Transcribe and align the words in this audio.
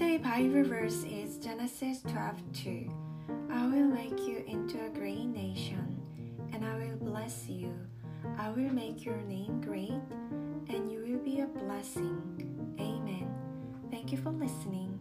Today, 0.00 0.16
Bible 0.16 0.64
verse 0.64 1.04
is 1.04 1.36
Genesis 1.36 2.00
12:2. 2.04 2.88
I 3.50 3.66
will 3.66 3.84
make 3.84 4.18
you 4.26 4.42
into 4.46 4.82
a 4.82 4.88
great 4.88 5.26
nation, 5.26 6.00
and 6.54 6.64
I 6.64 6.74
will 6.78 6.96
bless 6.96 7.50
you. 7.50 7.74
I 8.38 8.48
will 8.48 8.72
make 8.72 9.04
your 9.04 9.20
name 9.28 9.60
great, 9.60 10.00
and 10.70 10.90
you 10.90 11.04
will 11.06 11.22
be 11.22 11.40
a 11.40 11.46
blessing. 11.46 12.16
Amen. 12.80 13.28
Thank 13.90 14.10
you 14.10 14.16
for 14.16 14.30
listening. 14.30 14.98